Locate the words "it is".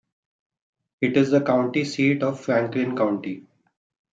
1.01-1.29